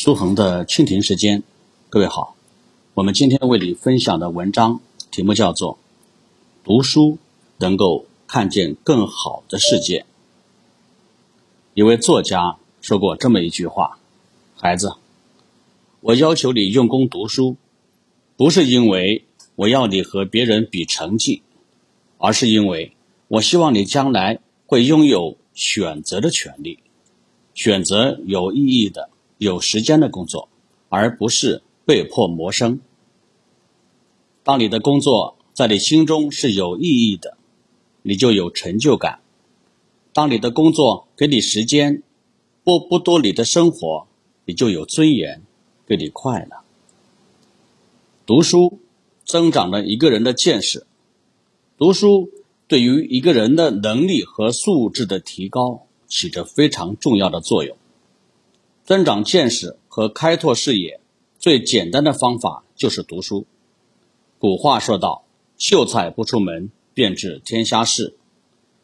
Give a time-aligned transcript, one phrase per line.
[0.00, 1.42] 苏恒的蜻蜓时间，
[1.90, 2.36] 各位好，
[2.94, 4.78] 我们今天为你分享的文章
[5.10, 5.74] 题目叫做
[6.62, 7.18] 《读书
[7.56, 10.02] 能够看见更好的世界》。
[11.74, 13.98] 一位作家说过这么一句话
[14.54, 14.94] ：“孩子，
[15.98, 17.56] 我要求你用功读书，
[18.36, 19.24] 不是因为
[19.56, 21.42] 我要你和别人比成绩，
[22.18, 22.92] 而是因为
[23.26, 26.78] 我希望你将来会拥有选择的权利，
[27.52, 30.48] 选择有意义的。”有时间的工作，
[30.88, 32.80] 而不是被迫谋生。
[34.42, 37.38] 当你的工作在你心中是有意义的，
[38.02, 39.20] 你就有成就感；
[40.12, 42.02] 当你的工作给你时间，
[42.64, 44.08] 剥不夺你的生活，
[44.44, 45.40] 你就有尊严，
[45.86, 46.58] 给你快乐。
[48.26, 48.80] 读书
[49.24, 50.84] 增长了一个人的见识，
[51.78, 52.28] 读书
[52.66, 57.77] 对于一个人的能力和素质的提高起着非常重要的作用。
[58.88, 61.02] 增长见识和开拓视野，
[61.38, 63.46] 最简单的方法就是读书。
[64.38, 65.26] 古话说道
[65.58, 68.16] ：“秀才不出门，便知天下事。”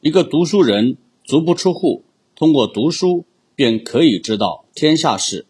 [0.00, 2.04] 一个读书人足不出户，
[2.36, 3.24] 通过读书
[3.56, 5.46] 便可以知道天下事。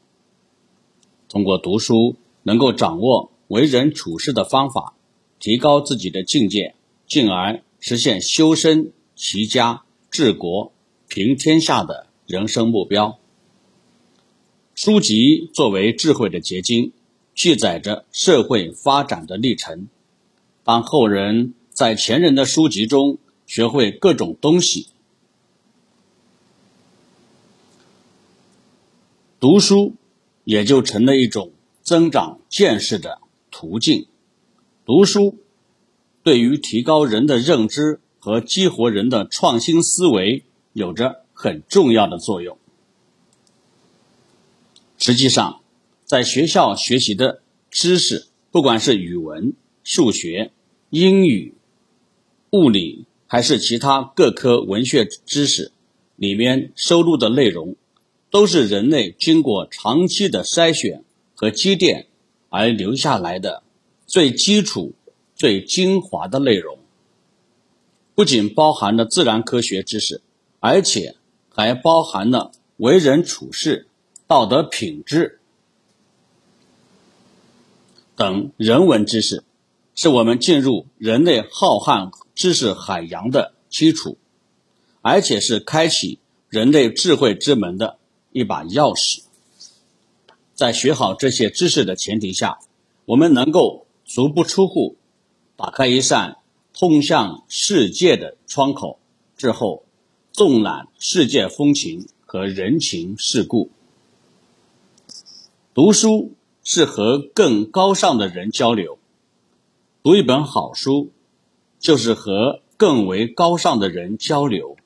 [1.28, 4.94] 通过读书，能够掌握为人处事的方法，
[5.39, 6.75] 提高自己的境界，
[7.06, 10.72] 进而实现修身、齐家、治国、
[11.06, 13.19] 平天下的人生目标。
[14.81, 16.93] 书籍作为智慧的结晶，
[17.34, 19.89] 记载着社会发展的历程。
[20.62, 24.87] 当后人在前人的书籍中学会各种东西，
[29.41, 29.95] 读书
[30.45, 31.51] 也就成了一种
[31.83, 33.19] 增长见识的
[33.51, 34.06] 途径。
[34.87, 35.39] 读书
[36.23, 42.56] 对于提高人的认知和激活人的创新思维有着很重要的作用。
[44.98, 45.60] 实际上，
[46.04, 49.54] 在学校学习的知识，不管是语文、
[49.84, 50.50] 数学、
[50.91, 51.54] 英语、
[52.50, 55.70] 物理，还是其他各科文学知识，
[56.16, 57.76] 里面收录的内容，
[58.28, 61.04] 都是人类经过长期的筛选
[61.34, 62.08] 和积淀
[62.48, 63.62] 而留下来的
[64.04, 64.94] 最基础、
[65.37, 66.76] 最精华的内容。
[68.16, 70.22] 不仅包含了自然科学知识，
[70.58, 71.14] 而且
[71.50, 73.88] 还包含了为人处事。
[74.28, 75.41] 道德品质
[78.15, 79.43] 等人文知识，
[79.94, 84.19] 是我们进入人类浩瀚知识海洋的基础，
[85.00, 86.19] 而且是开启
[86.50, 87.97] 人类智慧之门的
[88.31, 89.22] 一把钥匙。
[90.55, 92.59] 在学好这些知识的前提下，
[93.06, 94.97] 我们能够足不出户，
[95.56, 96.37] 打开一扇
[96.75, 98.99] 通向世界的窗口，
[99.38, 99.87] 之后
[100.33, 103.71] 纵览世界风情和人情世故。
[105.78, 106.34] 读书
[106.65, 108.99] 是和更高尚的人交流，
[110.03, 111.12] 读一本好书，
[111.78, 114.77] 就是和更为高尚的人交流，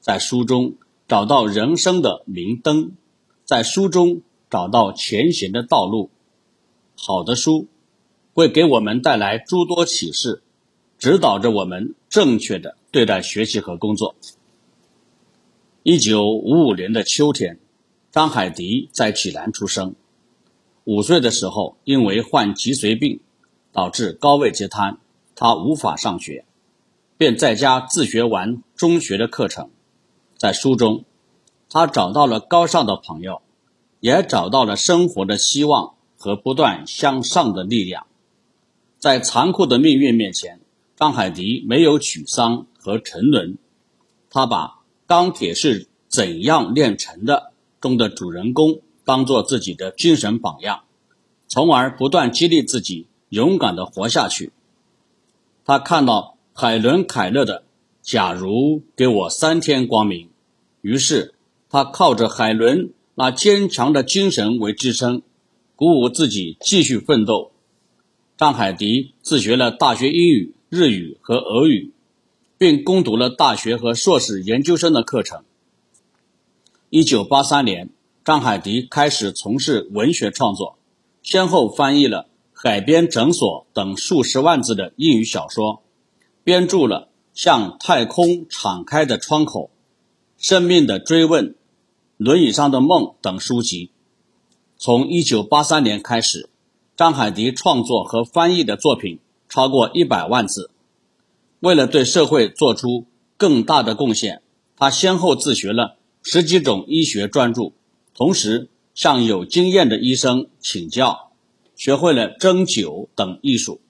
[0.00, 0.74] 在书中
[1.06, 2.96] 找到人生的明灯，
[3.44, 6.10] 在书中找到前行的道路。
[6.96, 7.68] 好的书
[8.32, 10.42] 会给我们带来诸多启示，
[10.98, 14.16] 指导着我们正确的对待学习和工作。
[15.84, 17.60] 一九五五年的秋天，
[18.10, 19.94] 张海迪在济南出生。
[20.84, 23.20] 五岁的时候，因为患脊髓病，
[23.72, 24.98] 导致高位截瘫，
[25.34, 26.44] 他无法上学，
[27.16, 29.70] 便在家自学完中学的课程。
[30.36, 31.04] 在书中，
[31.70, 33.40] 他找到了高尚的朋友，
[34.00, 38.06] 也找到了生活的希望和不断向上的力量。
[38.98, 40.60] 在残酷的命运面前，
[40.96, 43.56] 张海迪没有沮丧和沉沦，
[44.28, 44.66] 他把
[45.06, 47.52] 《钢铁是怎样炼成的》
[47.82, 48.80] 中的主人公。
[49.04, 50.84] 当做自己的精神榜样，
[51.46, 54.52] 从而不断激励自己勇敢的活下去。
[55.64, 57.64] 他看到海伦·凯勒的
[58.02, 60.30] “假如给我三天光明”，
[60.80, 61.34] 于是
[61.68, 65.22] 他靠着海伦那坚强的精神为支撑，
[65.76, 67.52] 鼓舞自己继续奋斗。
[68.36, 71.92] 张海迪自学了大学英语、日语和俄语，
[72.56, 75.44] 并攻读了大学和硕士研究生的课程。
[76.88, 77.90] 一九八三年。
[78.24, 80.78] 张海迪开始从事文学创作，
[81.22, 82.22] 先后翻译了
[82.54, 85.82] 《海边诊所》等数十万字的英语小说，
[86.42, 89.60] 编著了《向太空敞开的窗口》
[90.38, 91.48] 《生命的追问》
[92.16, 93.90] 《轮椅上的梦》等书籍。
[94.78, 96.48] 从1983年开始，
[96.96, 99.18] 张海迪创作和翻译的作品
[99.50, 100.70] 超过一百万字。
[101.60, 103.04] 为了对社会做出
[103.36, 104.40] 更大的贡献，
[104.78, 107.72] 他先后自学了十几种医学专著。
[108.14, 111.32] 同时，向有经验的医生请教，
[111.74, 113.80] 学会了针灸等艺术，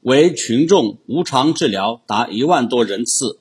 [0.00, 3.38] 为群众无偿治疗达一万多人次。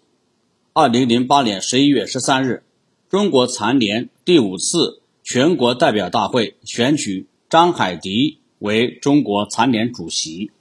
[0.73, 2.63] 二零零八年十一月十三日，
[3.09, 10.51] 中国残联第五次全国代表大会选举张海迪为中国残联主席。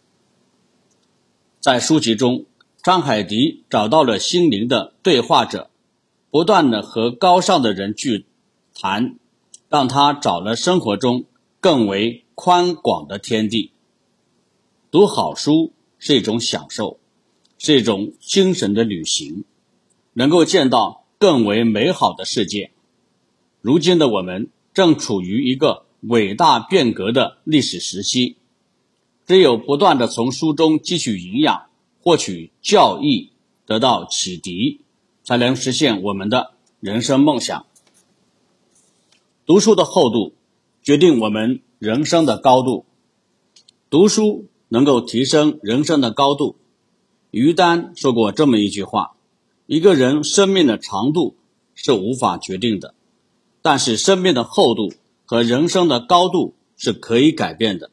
[1.61, 2.47] 在书籍中，
[2.83, 5.69] 张海迪找到了心灵的对话者，
[6.31, 8.25] 不断的和高尚的人聚
[8.79, 9.19] 谈。
[9.71, 11.27] 让他找了生活中
[11.61, 13.73] 更为宽广的天地。
[14.91, 16.99] 读好书是一种享受，
[17.59, 19.45] 是一种精神的旅行，
[20.15, 22.71] 能够见到更为美好的世界。
[23.61, 28.37] 如今的我们正处于一个伟大变革的历史时期，
[29.27, 31.67] 只有不断的从书中汲取营养，
[32.01, 33.33] 获取教益，
[33.67, 34.81] 得到启迪，
[35.23, 37.67] 才能实现我们的人生梦想。
[39.49, 40.35] 读书的厚度
[40.83, 42.85] 决定我们人生的高度，
[43.89, 46.57] 读书能够提升人生的高度。
[47.31, 49.17] 于丹说过这么一句话：
[49.65, 51.35] 一个人生命的长度
[51.75, 52.95] 是无法决定的，
[53.63, 54.93] 但是生命的厚度
[55.25, 57.91] 和人生的高度是可以改变的。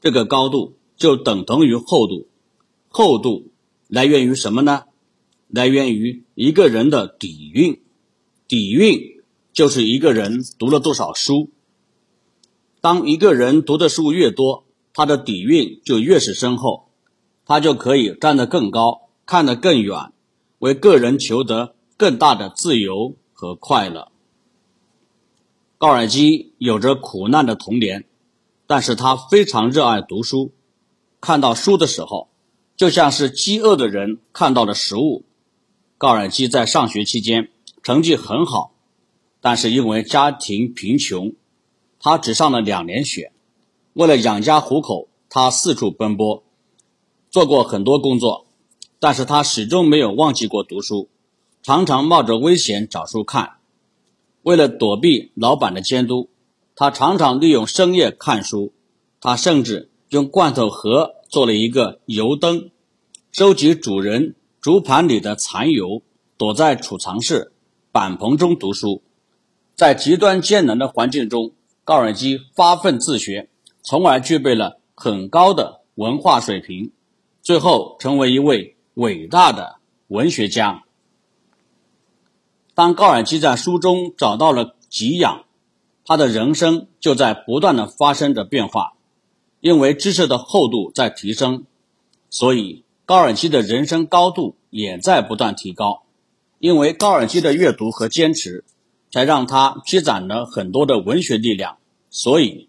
[0.00, 2.26] 这个高度就等同于厚度，
[2.88, 3.50] 厚度
[3.86, 4.84] 来源于什么呢？
[5.48, 7.82] 来源于一个人的底蕴，
[8.48, 9.15] 底蕴。
[9.56, 11.50] 就是一个人读了多少书。
[12.82, 16.90] 当一个人读的书越多，他的底蕴就越是深厚，
[17.46, 20.12] 他就可以站得更高，看得更远，
[20.58, 24.12] 为个人求得更大的自由和快乐。
[25.78, 28.04] 高尔基有着苦难的童年，
[28.66, 30.52] 但是他非常热爱读书。
[31.18, 32.28] 看到书的时候，
[32.76, 35.24] 就像是饥饿的人看到了食物。
[35.96, 37.48] 高尔基在上学期间
[37.82, 38.75] 成绩很好。
[39.46, 41.32] 但是因为家庭贫穷，
[42.00, 43.30] 他只上了两年学。
[43.92, 46.42] 为了养家糊口，他四处奔波，
[47.30, 48.48] 做过很多工作。
[48.98, 51.08] 但是他始终没有忘记过读书，
[51.62, 53.58] 常常冒着危险找书看。
[54.42, 56.28] 为了躲避老板的监督，
[56.74, 58.72] 他常常利用深夜看书。
[59.20, 62.72] 他甚至用罐头盒做了一个油灯，
[63.30, 66.02] 收集主人竹盘里的残油，
[66.36, 67.52] 躲在储藏室
[67.92, 69.02] 板棚中读书。
[69.76, 71.52] 在极端艰难的环境中，
[71.84, 73.50] 高尔基发奋自学，
[73.82, 76.92] 从而具备了很高的文化水平，
[77.42, 79.76] 最后成为一位伟大的
[80.08, 80.84] 文学家。
[82.74, 85.44] 当高尔基在书中找到了给养，
[86.06, 88.94] 他的人生就在不断的发生着变化。
[89.60, 91.64] 因为知识的厚度在提升，
[92.30, 96.04] 所以高尔基的人生高度也在不断提高。
[96.58, 98.64] 因为高尔基的阅读和坚持。
[99.10, 101.78] 才让他积攒了很多的文学力量，
[102.10, 102.68] 所以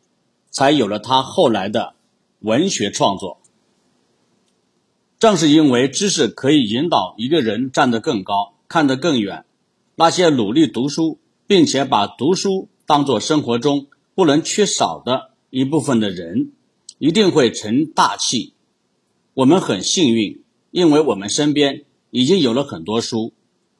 [0.49, 1.95] 才有了他后来的
[2.39, 3.39] 文学创作。
[5.19, 9.45] 正是因为知识可以引导一个人站得更高、看得更远，
[9.95, 16.51] 那些努力读书并且把读书当做生活中不能缺少的一部分的人，
[16.99, 18.53] 一定会成大器。
[19.33, 23.33] 我们很幸运，因为我们身边已经有了很多书，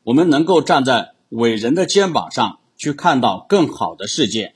[0.04, 1.14] 我们能够站在。
[1.30, 4.56] 伟人的肩膀上去看到更好的世界，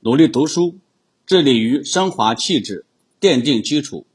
[0.00, 0.78] 努力读书，
[1.26, 2.86] 致力于升华气质，
[3.20, 4.06] 奠定基础。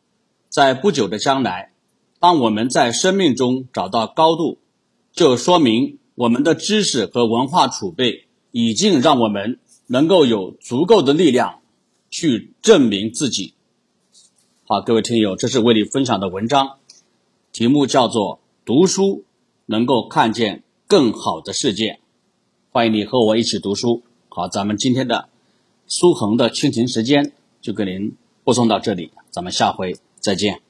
[0.49, 1.73] 在不久的将来，
[2.19, 4.57] 当我们在生命中找到高度，
[5.11, 11.61] 就说明我们的知识和文化储备已经让我们能够有足够的力量
[12.09, 13.53] 去证明自己。
[14.65, 16.79] 好，各位听友，这是为你分享的文章，
[17.51, 19.25] 题目叫做《读书
[19.67, 20.57] 能够看见》。
[20.87, 21.99] 更好的世界，
[22.71, 24.03] 欢迎你和我一起读书。
[24.29, 25.27] 好，咱们今天的
[25.85, 28.15] 苏恒的倾情时间就给您
[28.45, 30.61] 播送到这里，咱们下回再见。